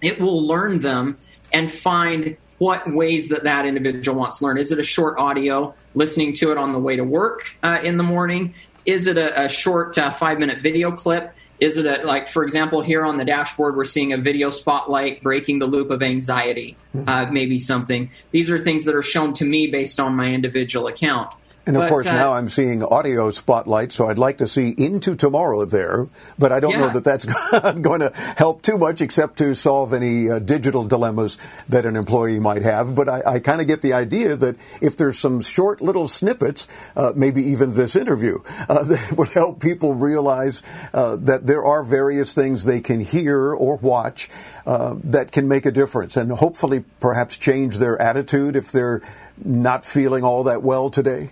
[0.00, 1.16] it will learn them
[1.52, 4.58] and find what ways that that individual wants to learn.
[4.58, 7.98] Is it a short audio, listening to it on the way to work uh, in
[7.98, 8.54] the morning?
[8.86, 11.34] Is it a, a short uh, five minute video clip?
[11.58, 15.22] Is it a, like, for example, here on the dashboard, we're seeing a video spotlight
[15.22, 17.08] breaking the loop of anxiety, mm-hmm.
[17.08, 18.10] uh, maybe something.
[18.30, 21.32] These are things that are shown to me based on my individual account.
[21.66, 24.72] And of but, course, uh, now I'm seeing audio spotlight, so I'd like to see
[24.78, 26.06] into tomorrow there,
[26.38, 26.78] but I don't yeah.
[26.78, 27.24] know that that's
[27.80, 32.38] going to help too much except to solve any uh, digital dilemmas that an employee
[32.38, 32.94] might have.
[32.94, 36.68] But I, I kind of get the idea that if there's some short little snippets,
[36.94, 40.62] uh, maybe even this interview, uh, that would help people realize
[40.94, 44.28] uh, that there are various things they can hear or watch
[44.66, 49.02] uh, that can make a difference and hopefully perhaps change their attitude if they're
[49.44, 51.28] not feeling all that well today.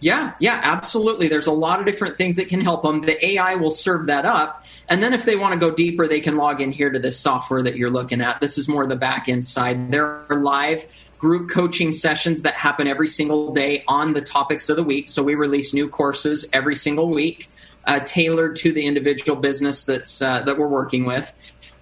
[0.00, 1.28] Yeah, yeah, absolutely.
[1.28, 3.02] There's a lot of different things that can help them.
[3.02, 4.64] The AI will serve that up.
[4.88, 7.18] And then if they want to go deeper, they can log in here to this
[7.18, 8.40] software that you're looking at.
[8.40, 9.90] This is more the back end side.
[9.92, 10.86] There are live
[11.18, 15.06] group coaching sessions that happen every single day on the topics of the week.
[15.08, 17.50] So we release new courses every single week,
[17.86, 21.32] uh, tailored to the individual business that's uh, that we're working with.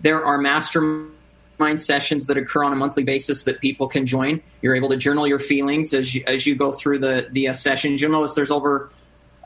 [0.00, 1.12] There are mastermind
[1.58, 4.40] mastermind sessions that occur on a monthly basis that people can join.
[4.62, 7.52] You're able to journal your feelings as you, as you go through the the uh,
[7.52, 8.00] sessions.
[8.00, 8.90] You'll notice there's over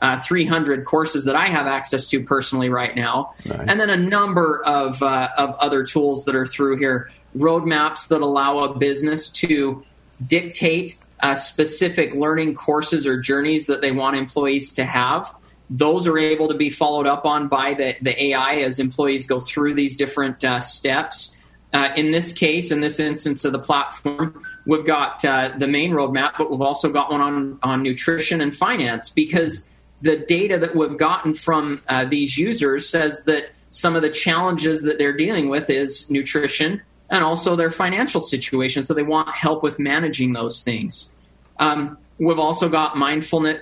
[0.01, 3.67] uh, 300 courses that I have access to personally right now, nice.
[3.67, 7.09] and then a number of uh, of other tools that are through here.
[7.35, 9.83] Roadmaps that allow a business to
[10.25, 15.33] dictate uh, specific learning courses or journeys that they want employees to have.
[15.69, 19.39] Those are able to be followed up on by the, the AI as employees go
[19.39, 21.35] through these different uh, steps.
[21.73, 25.91] Uh, in this case, in this instance of the platform, we've got uh, the main
[25.91, 29.67] roadmap, but we've also got one on, on nutrition and finance because
[30.01, 34.83] the data that we've gotten from uh, these users says that some of the challenges
[34.83, 38.83] that they're dealing with is nutrition and also their financial situation.
[38.83, 41.11] So they want help with managing those things.
[41.57, 43.61] Um, we've also got mindfulness,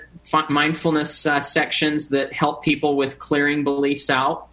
[0.50, 4.48] mindfulness uh, sections that help people with clearing beliefs out.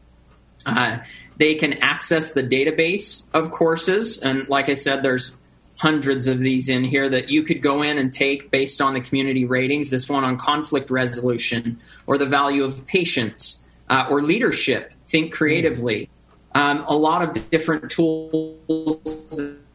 [0.66, 1.00] Uh,
[1.40, 4.20] they can access the database of courses.
[4.20, 5.36] And like I said, there's
[5.78, 9.00] hundreds of these in here that you could go in and take based on the
[9.00, 9.90] community ratings.
[9.90, 14.92] This one on conflict resolution or the value of patience uh, or leadership.
[15.08, 16.10] Think creatively.
[16.54, 19.00] Um, a lot of different tools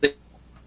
[0.01, 0.17] that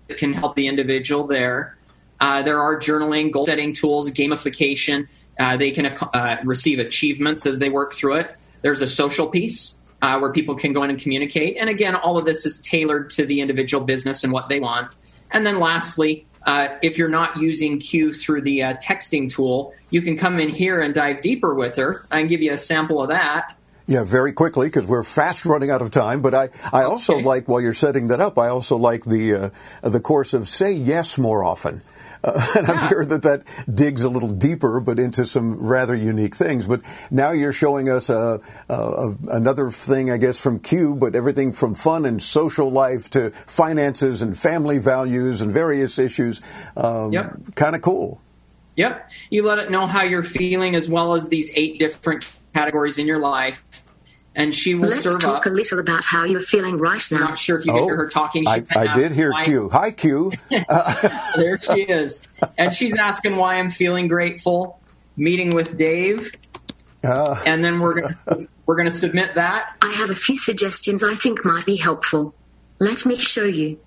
[0.10, 1.78] can help the individual there.
[2.20, 5.08] Uh, there are journaling, goal setting tools, gamification.
[5.40, 8.36] Uh, they can uh, receive achievements as they work through it.
[8.64, 11.58] There's a social piece uh, where people can go in and communicate.
[11.60, 14.96] And again, all of this is tailored to the individual business and what they want.
[15.32, 20.02] And then lastly, uh, if you're not using Q through the uh, texting tool, you
[20.02, 22.06] can come in here and dive deeper with her.
[22.12, 23.54] I can give you a sample of that.
[23.90, 26.22] Yeah, very quickly because we're fast running out of time.
[26.22, 27.24] But I, I also Okay.
[27.24, 29.50] like while you're setting that up, I also like the uh,
[29.82, 31.82] the course of say yes more often.
[32.24, 36.36] Uh, and I'm sure that that digs a little deeper, but into some rather unique
[36.36, 36.68] things.
[36.68, 41.16] But now you're showing us a, a, a, another thing, I guess, from Q, but
[41.16, 46.42] everything from fun and social life to finances and family values and various issues.
[46.76, 47.56] Um, Yep.
[47.56, 48.22] Kind of cool.
[48.76, 49.10] Yep.
[49.30, 53.08] You let it know how you're feeling as well as these eight different categories in
[53.08, 53.64] your life.
[54.38, 55.46] And she will Let's serve talk up.
[55.48, 57.18] a little about how you're feeling right now.
[57.18, 57.30] I'm now.
[57.30, 58.44] not sure if you can hear her talking.
[58.44, 59.68] She Oh, I, I did hear why- Q.
[59.70, 60.32] Hi, Q.
[61.36, 62.22] there she is.
[62.58, 64.80] And she's asking why I'm feeling grateful.
[65.18, 66.32] Meeting with Dave.
[67.04, 69.76] Uh, and then we're gonna we're gonna submit that.
[69.82, 72.36] I have a few suggestions I think might be helpful.
[72.80, 73.80] Let me show you.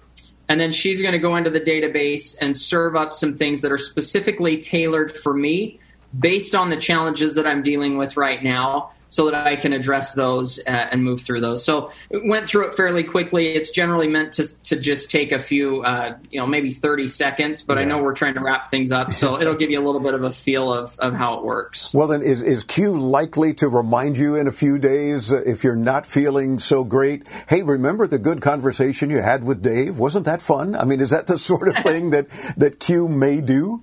[0.48, 3.70] And then she's going to go into the database and serve up some things that
[3.70, 5.78] are specifically tailored for me
[6.18, 10.14] based on the challenges that I'm dealing with right now so that I can address
[10.14, 11.64] those uh, and move through those.
[11.64, 13.48] So went through it fairly quickly.
[13.48, 17.62] It's generally meant to, to just take a few, uh, you know, maybe 30 seconds,
[17.62, 19.12] but I know we're trying to wrap things up.
[19.12, 21.92] So it'll give you a little bit of a feel of, of how it works.
[21.92, 25.64] Well, then, is, is Q likely to remind you in a few days uh, if
[25.64, 27.26] you're not feeling so great?
[27.48, 29.98] Hey, remember the good conversation you had with Dave?
[29.98, 30.76] Wasn't that fun?
[30.76, 33.82] I mean, is that the sort of thing that, that Q may do?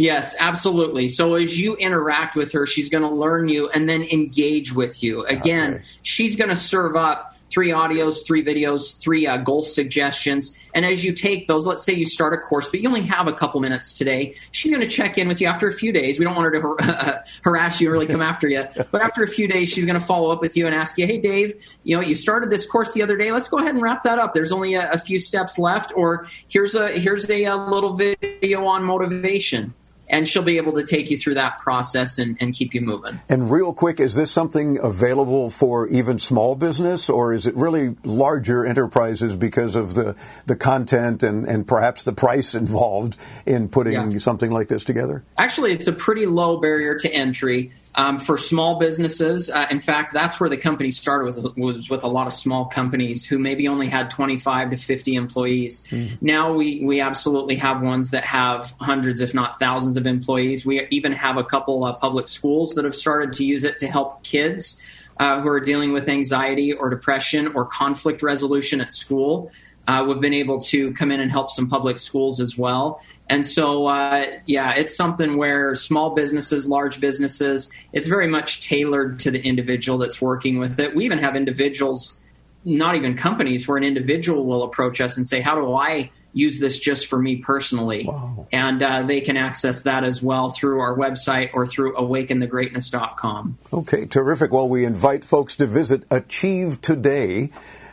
[0.00, 1.10] Yes, absolutely.
[1.10, 5.02] So as you interact with her, she's going to learn you and then engage with
[5.02, 5.24] you.
[5.26, 10.56] Again, she's going to serve up three audios, three videos, three uh, goal suggestions.
[10.74, 13.28] And as you take those, let's say you start a course, but you only have
[13.28, 16.18] a couple minutes today, she's going to check in with you after a few days.
[16.18, 18.66] We don't want her to har- harass you and really come after you.
[18.90, 21.06] But after a few days, she's going to follow up with you and ask you,
[21.06, 23.32] hey, Dave, you know, you started this course the other day.
[23.32, 24.32] Let's go ahead and wrap that up.
[24.32, 25.92] There's only a, a few steps left.
[25.94, 29.74] Or here's a, here's a, a little video on motivation
[30.10, 33.20] and she'll be able to take you through that process and, and keep you moving.
[33.28, 37.96] And real quick, is this something available for even small business, or is it really
[38.04, 43.92] larger enterprises because of the, the content and, and perhaps the price involved in putting
[43.94, 44.18] Yeah.
[44.18, 45.22] something like this together?
[45.38, 49.50] Actually, it's a pretty low barrier to entry um, for small businesses.
[49.50, 52.66] Uh, in fact, that's where the company started with was with a lot of small
[52.66, 55.82] companies who maybe only had 25 to 50 employees.
[56.20, 60.64] Now we we absolutely have ones that have hundreds, if not thousands, of employees.
[60.64, 63.88] We even have a couple of public schools that have started to use it to
[63.88, 64.80] help kids
[65.18, 69.50] uh, who are dealing with anxiety or depression or conflict resolution at school.
[69.90, 73.02] Uh, we've been able to come in and help some public schools as well.
[73.28, 79.18] And so, uh, yeah, it's something where small businesses, large businesses, it's very much tailored
[79.20, 80.94] to the individual that's working with it.
[80.94, 82.20] We even have individuals,
[82.64, 86.60] not even companies, where an individual will approach us and say, How do I use
[86.60, 88.08] this just for me personally?
[88.52, 93.58] And uh, they can access that as well through our website or through awakenthegreatness.com.
[93.72, 94.52] Okay, terrific.
[94.52, 96.04] Well, we invite folks to visit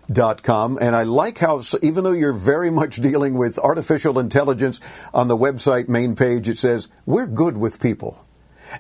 [0.08, 0.80] achievetoday.com.
[0.82, 4.80] And I like how, even though you're very much dealing with artificial intelligence
[5.14, 8.27] on the website main page, it says, we're good with people.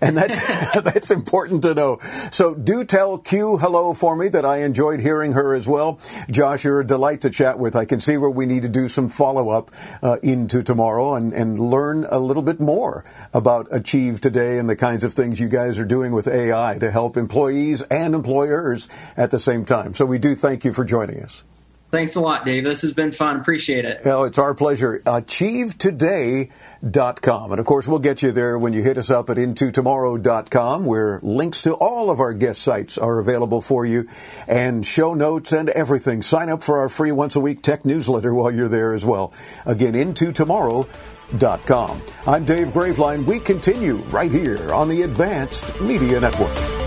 [0.01, 1.97] And that's, that's important to know.
[2.31, 5.99] So do tell Q hello for me that I enjoyed hearing her as well.
[6.29, 7.75] Josh, you're a delight to chat with.
[7.75, 9.71] I can see where we need to do some follow up
[10.01, 14.75] uh, into tomorrow and, and learn a little bit more about Achieve Today and the
[14.75, 19.31] kinds of things you guys are doing with AI to help employees and employers at
[19.31, 19.93] the same time.
[19.93, 21.43] So we do thank you for joining us.
[21.89, 22.65] Thanks a lot, Dave.
[22.65, 23.37] This has been fun.
[23.37, 24.01] Appreciate it.
[24.03, 25.01] Well, it's our pleasure.
[25.05, 27.51] AchieveToday.com.
[27.51, 31.21] And of course, we'll get you there when you hit us up at IntoTomorrow.com, where
[31.23, 34.05] links to all of our guest sites are available for you
[34.49, 36.21] and show notes and everything.
[36.21, 39.31] Sign up for our free once a week tech newsletter while you're there as well.
[39.65, 42.01] Again, IntoTomorrow.com.
[42.27, 43.25] I'm Dave Graveline.
[43.25, 46.86] We continue right here on the Advanced Media Network.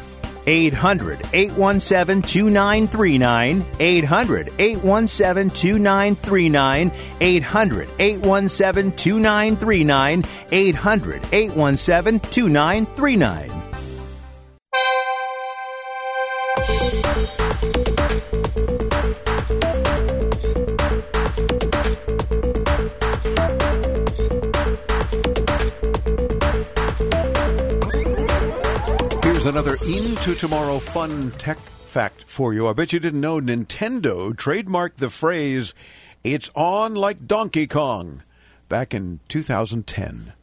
[0.47, 3.65] 800 817 2939.
[3.79, 6.91] 800 817 2939.
[7.21, 10.23] 800 817 2939.
[10.51, 13.60] 800 817 2939.
[29.41, 32.67] Here's another Into Tomorrow fun tech fact for you.
[32.67, 35.73] I bet you didn't know Nintendo trademarked the phrase,
[36.23, 38.21] it's on like Donkey Kong,
[38.69, 40.33] back in 2010.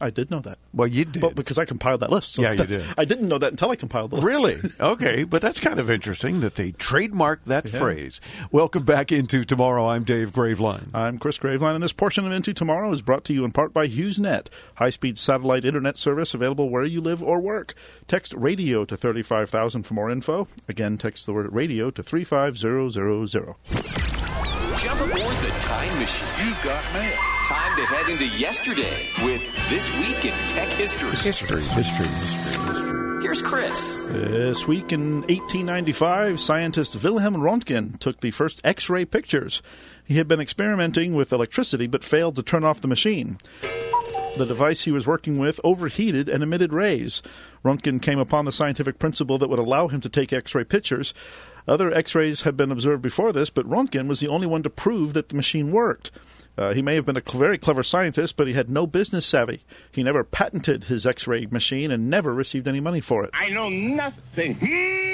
[0.00, 0.58] I did know that.
[0.72, 1.20] Well, you did.
[1.22, 2.34] But because I compiled that list.
[2.34, 2.82] So Yeah, you did.
[2.98, 4.26] I didn't know that until I compiled the list.
[4.26, 4.56] Really?
[4.80, 7.78] Okay, but that's kind of interesting that they trademarked that Yeah.
[7.78, 8.20] phrase.
[8.50, 9.86] Welcome back into Tomorrow.
[9.86, 10.88] I'm Dave Graveline.
[10.92, 13.72] I'm Chris Graveline, and this portion of Into Tomorrow is brought to you in part
[13.72, 17.74] by HughesNet, high-speed satellite internet service available where you live or work.
[18.08, 20.48] Text radio to 35000 for more info.
[20.68, 23.54] Again, text the word radio to 35000.
[24.76, 26.46] Jump aboard the time machine.
[26.48, 27.33] You got mail.
[27.44, 31.10] Time to head into yesterday with This Week in Tech History.
[31.10, 33.20] History, history, history.
[33.20, 33.98] Here's Chris.
[34.08, 39.60] This week in 1895, scientist Wilhelm Röntgen took the first X-ray pictures.
[40.06, 43.36] He had been experimenting with electricity but failed to turn off the machine.
[44.38, 47.20] The device he was working with overheated and emitted rays.
[47.62, 51.12] Röntgen came upon the scientific principle that would allow him to take X-ray pictures.
[51.68, 55.12] Other X-rays had been observed before this, but Röntgen was the only one to prove
[55.12, 56.10] that the machine worked.
[56.56, 59.26] Uh, he may have been a cl- very clever scientist, but he had no business
[59.26, 59.62] savvy.
[59.90, 63.30] He never patented his X-ray machine and never received any money for it.
[63.34, 64.58] I know nothing.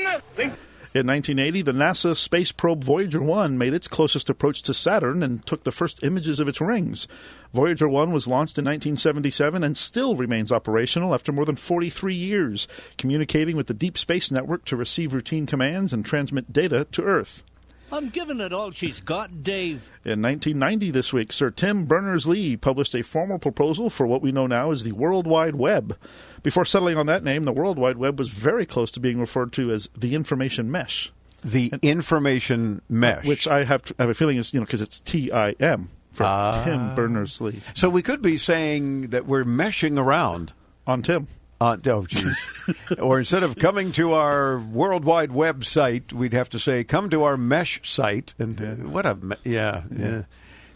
[0.04, 0.52] Nothing.
[0.92, 5.46] In 1980, the NASA space probe Voyager 1 made its closest approach to Saturn and
[5.46, 7.06] took the first images of its rings.
[7.54, 12.66] Voyager 1 was launched in 1977 and still remains operational after more than 43 years,
[12.98, 17.44] communicating with the Deep Space Network to receive routine commands and transmit data to Earth.
[17.92, 19.88] I'm giving it all she's got, Dave.
[20.04, 24.30] In 1990, this week, Sir Tim Berners Lee published a formal proposal for what we
[24.32, 25.96] know now as the World Wide Web.
[26.42, 29.52] Before settling on that name, the World Wide Web was very close to being referred
[29.54, 31.12] to as the information mesh.
[31.44, 33.24] The information mesh.
[33.24, 35.90] Which I have, I have a feeling is, you know, because it's T I M
[36.12, 36.62] for Ah.
[36.64, 37.60] Tim Berners Lee.
[37.74, 40.52] So we could be saying that we're meshing around
[40.86, 41.28] on Tim.
[41.60, 42.98] Uh, oh, jeez.
[43.02, 47.10] or instead of coming to our World Wide Web site, we'd have to say, come
[47.10, 48.34] to our mesh site.
[48.38, 50.22] And uh, what a, me- yeah, yeah.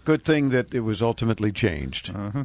[0.05, 2.11] Good thing that it was ultimately changed.
[2.15, 2.45] Uh-huh.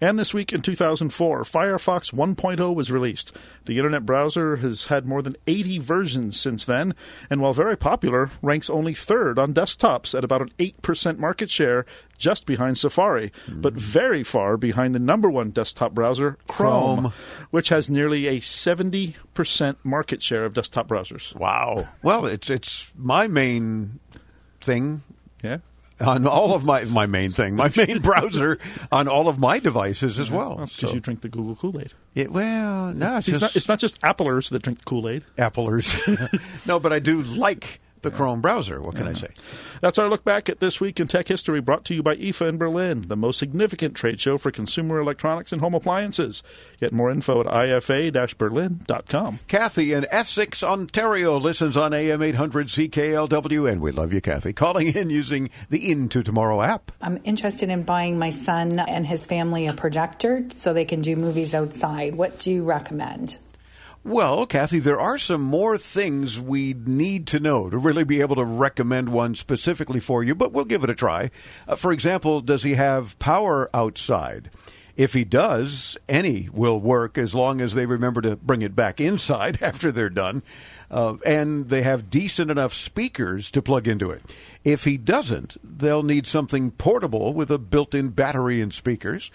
[0.00, 3.32] And this week in 2004, Firefox 1.0 was released.
[3.66, 6.94] The internet browser has had more than 80 versions since then,
[7.28, 11.86] and while very popular, ranks only third on desktops at about an 8% market share,
[12.18, 17.12] just behind Safari, but very far behind the number one desktop browser, Chrome, Chrome.
[17.50, 21.34] which has nearly a 70% market share of desktop browsers.
[21.36, 21.88] Wow.
[22.02, 24.00] Well, it's it's my main
[24.60, 25.02] thing.
[25.42, 25.58] Yeah.
[26.00, 28.58] On all of my my main thing, my main browser
[28.90, 30.56] on all of my devices as well.
[30.56, 31.92] That's because So- you drink the Google Kool Aid.
[32.14, 35.24] It, well, no, it's, it's, just not, it's not just Applers that drink Kool Aid.
[35.38, 35.94] Applers.
[36.66, 38.80] no, but I do like the Chrome browser.
[38.80, 39.28] What can I say?
[39.80, 42.48] That's our look back at this week in tech history brought to you by IFA
[42.50, 46.42] in Berlin, the most significant trade show for consumer electronics and home appliances.
[46.80, 49.38] Get more info at ifa-berlin.com.
[49.48, 54.52] Cathy in Essex, Ontario listens on AM 800 CKLW, and we love you, Cathy.
[54.52, 56.92] Calling in using the Into Tomorrow app.
[57.00, 61.16] I'm interested in buying my son and his family a projector so they can do
[61.16, 62.14] movies outside.
[62.14, 63.38] What do you recommend?
[64.02, 68.36] Well, Cathy, there are some more things we need to know to really be able
[68.36, 71.30] to recommend one specifically for you, but we'll give it a try.
[71.68, 74.50] Uh, for example, does he have power outside?
[74.96, 79.00] If he does, any will work as long as they remember to bring it back
[79.00, 80.42] inside after they're done.
[80.90, 84.22] Uh, and they have decent enough speakers to plug into it.
[84.64, 89.30] If he doesn't, they'll need something portable with a built in battery and speakers.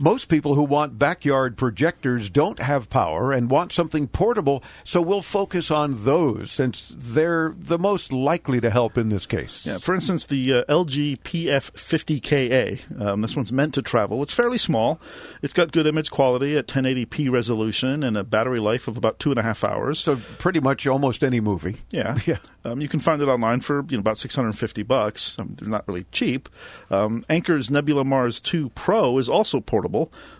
[0.00, 5.22] Most people who want backyard projectors don't have power and want something portable, so we'll
[5.22, 9.66] focus on those since they're the most likely to help in this case.
[9.66, 13.00] Yeah, for instance, the uh, LG PF50KA.
[13.00, 14.22] Um, this one's meant to travel.
[14.22, 15.00] It's fairly small.
[15.42, 19.30] It's got good image quality at 1080p resolution and a battery life of about two
[19.30, 19.98] and a half hours.
[19.98, 21.76] So pretty much almost any movie.
[21.90, 22.36] Yeah, yeah.
[22.64, 25.38] Um, you can find it online for you know about 650 bucks.
[25.38, 26.48] Um, they're not really cheap.
[26.90, 29.87] Um, Anker's Nebula Mars 2 Pro is also portable.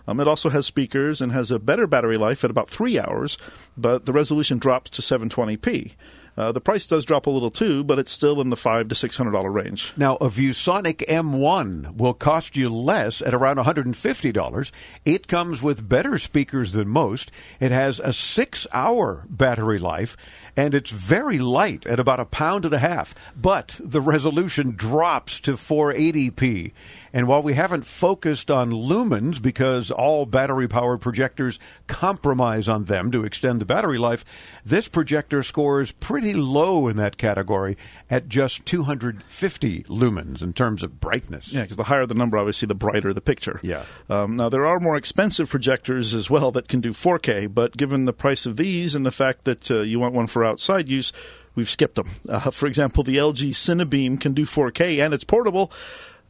[0.07, 3.37] Um, it also has speakers and has a better battery life at about three hours,
[3.77, 5.95] but the resolution drops to 720p.
[6.39, 8.95] Uh, the price does drop a little too, but it's still in the five to
[8.95, 9.91] six hundred dollar range.
[9.97, 14.71] Now, a ViewSonic M1 will cost you less at around $150.
[15.03, 17.29] It comes with better speakers than most.
[17.59, 20.15] It has a six hour battery life,
[20.55, 23.15] and it's very light at about a pound and a half.
[23.35, 26.71] But the resolution drops to 480p.
[27.13, 33.11] And while we haven't focused on lumens because all battery powered projectors compromise on them
[33.11, 34.23] to extend the battery life,
[34.63, 37.77] this projector scores pretty low in that category
[38.09, 41.51] at just 250 lumens in terms of brightness.
[41.51, 43.59] Yeah, because the higher the number, obviously, the brighter the picture.
[43.63, 43.85] Yeah.
[44.09, 48.05] Um, now, there are more expensive projectors as well that can do 4K, but given
[48.05, 51.11] the price of these and the fact that uh, you want one for outside use,
[51.53, 52.09] we've skipped them.
[52.29, 55.69] Uh, for example, the LG Cinebeam can do 4K and it's portable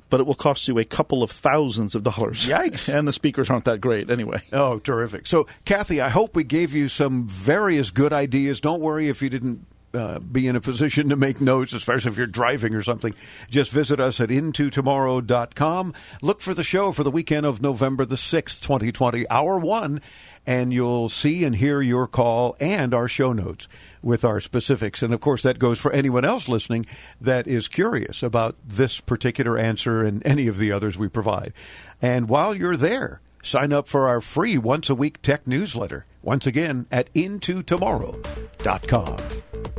[0.10, 2.48] but it will cost you a couple of thousands of dollars.
[2.48, 2.92] Yikes.
[2.98, 4.42] And the speakers aren't that great anyway.
[4.52, 5.28] Oh, terrific.
[5.28, 8.60] So, Cathy, I hope we gave you some various good ideas.
[8.60, 12.18] Don't worry if you didn't uh, be in a position to make notes, especially if
[12.18, 13.14] you're driving or something.
[13.50, 15.94] Just visit us at intotomorrow.com.
[16.22, 20.02] Look for the show for the weekend of November the 6th, 2020, hour one,
[20.46, 23.68] and you'll see and hear your call and our show notes
[24.02, 25.04] with our specifics.
[25.04, 26.86] And of course, that goes for anyone else listening
[27.20, 31.54] that is curious about this particular answer and any of the others we provide.
[32.02, 36.06] And while you're there, sign up for our free once a week tech newsletter.
[36.22, 39.79] Once again, at intotomorrow.com.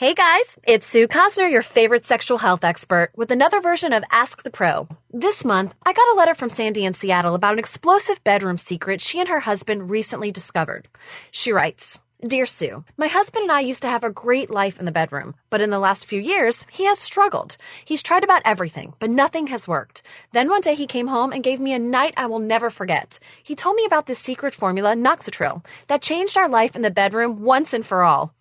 [0.00, 4.42] Hey guys, it's Sue Cosner, your favorite sexual health expert, with another version of Ask
[4.42, 4.88] the Pro.
[5.12, 9.02] This month, I got a letter from Sandy in Seattle about an explosive bedroom secret
[9.02, 10.88] she and her husband recently discovered.
[11.30, 14.86] She writes, Dear Sue, my husband and I used to have a great life in
[14.86, 17.58] the bedroom, but in the last few years, he has struggled.
[17.84, 20.00] He's tried about everything, but nothing has worked.
[20.32, 23.18] Then one day he came home and gave me a night I will never forget.
[23.42, 27.42] He told me about this secret formula, Noxatril, that changed our life in the bedroom
[27.42, 28.32] once and for all.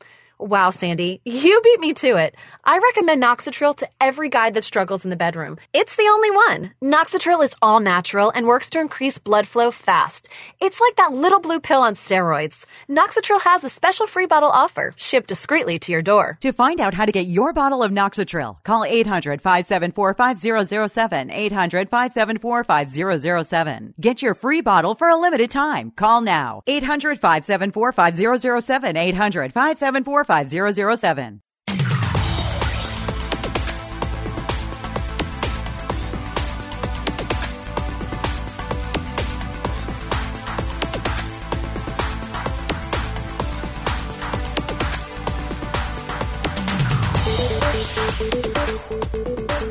[0.41, 2.33] Wow, Sandy, you beat me to it.
[2.63, 5.57] I recommend Noxatril to every guy that struggles in the bedroom.
[5.73, 6.73] It's the only one.
[6.81, 10.29] Noxatril is all natural and works to increase blood flow fast.
[10.61, 12.63] It's like that little blue pill on steroids.
[12.89, 16.37] Noxatril has a special free bottle offer, shipped discreetly to your door.
[16.39, 21.31] To find out how to get your bottle of Noxatril, call 800 574 5007.
[21.31, 23.93] 800 574 5007.
[23.99, 25.91] Get your free bottle for a limited time.
[25.97, 26.63] Call now.
[26.65, 28.95] 800 574 5007.
[28.95, 31.41] 800 574 5007.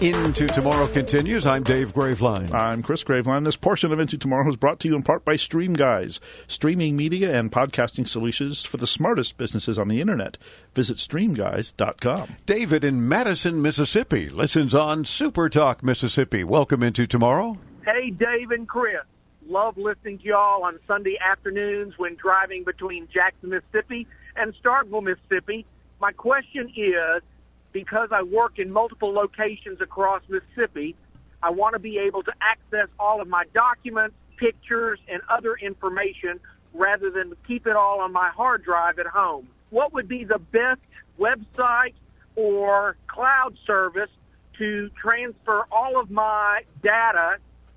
[0.00, 1.44] Into Tomorrow continues.
[1.44, 2.54] I'm Dave Graveline.
[2.54, 3.44] I'm Chris Graveline.
[3.44, 6.94] This portion of Into Tomorrow is brought to you in part by Stream Guys, streaming
[6.94, 10.38] media and podcasting solutions for the smartest businesses on the internet.
[10.72, 12.36] Visit streamguys.com.
[12.46, 16.44] David in Madison, Mississippi listens on Super Talk Mississippi.
[16.44, 17.58] Welcome into Tomorrow.
[17.84, 19.02] Hey, Dave and Chris.
[19.48, 25.66] Love listening to y'all on Sunday afternoons when driving between Jackson, Mississippi and Starkville, Mississippi.
[26.00, 27.20] My question is
[27.72, 30.96] because I work in multiple locations across Mississippi,
[31.42, 36.40] I want to be able to access all of my documents, pictures, and other information
[36.74, 39.48] rather than keep it all on my hard drive at home.
[39.70, 40.80] What would be the best
[41.18, 41.94] website
[42.36, 44.10] or cloud service
[44.58, 47.36] to transfer all of my data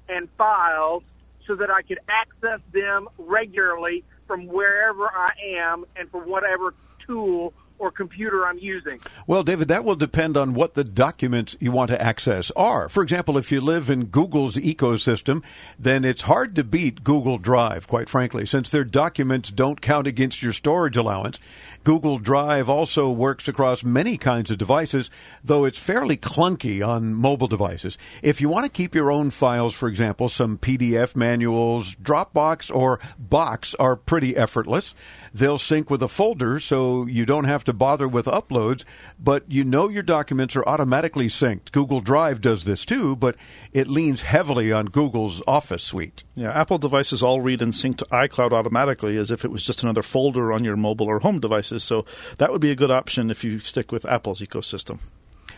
[0.09, 1.03] and files
[1.47, 6.73] so that I could access them regularly from wherever I am and from whatever
[7.05, 8.99] tool or computer I'm using.
[9.25, 12.87] Well, David, that will depend on what the documents you want to access are.
[12.87, 15.43] For example, if you live in Google's ecosystem,
[15.79, 20.43] then it's hard to beat Google Drive, quite frankly, since their documents don't count against
[20.43, 21.39] your storage allowance.
[21.83, 25.09] Google Drive also works across many kinds of devices,
[25.43, 27.97] though it's fairly clunky on mobile devices.
[28.21, 32.99] If you want to keep your own files, for example, some PDF manuals, Dropbox or
[33.17, 34.93] Box are pretty effortless.
[35.33, 38.83] They'll sync with a folder so you don't have to bother with uploads,
[39.17, 41.71] but you know your documents are automatically synced.
[41.71, 43.35] Google Drive does this too, but
[43.71, 46.23] it leans heavily on Google's Office suite.
[46.35, 49.83] Yeah, Apple devices all read and sync to iCloud automatically as if it was just
[49.83, 51.83] another folder on your mobile or home devices.
[51.83, 52.05] So
[52.37, 54.99] that would be a good option if you stick with Apple's ecosystem.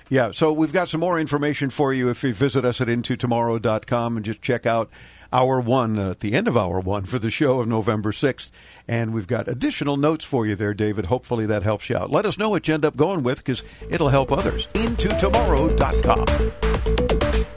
[0.10, 4.18] Yeah, so we've got some more information for you if you visit us at intotomorrow.com
[4.18, 4.90] and just check out
[5.32, 8.52] hour one, uh, at the end of hour one for the show of November 6th.
[8.88, 11.08] And we've got additional notes for you there, David.
[11.08, 12.12] Hopefully that helps you out.
[12.12, 14.68] Let us know what you end up going with because it'll help others.
[14.74, 17.53] IntoTomorrow.com.